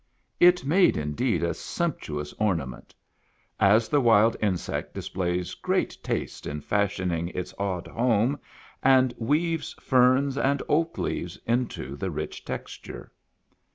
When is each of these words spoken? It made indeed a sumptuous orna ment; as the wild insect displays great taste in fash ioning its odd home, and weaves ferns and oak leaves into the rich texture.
It 0.39 0.65
made 0.65 0.97
indeed 0.97 1.43
a 1.43 1.53
sumptuous 1.53 2.33
orna 2.39 2.65
ment; 2.65 2.95
as 3.59 3.87
the 3.87 4.01
wild 4.01 4.35
insect 4.41 4.95
displays 4.95 5.53
great 5.53 5.95
taste 6.01 6.47
in 6.47 6.59
fash 6.61 6.97
ioning 6.97 7.29
its 7.35 7.53
odd 7.59 7.85
home, 7.85 8.39
and 8.81 9.13
weaves 9.19 9.73
ferns 9.79 10.39
and 10.39 10.63
oak 10.67 10.97
leaves 10.97 11.37
into 11.45 11.95
the 11.95 12.09
rich 12.09 12.43
texture. 12.45 13.11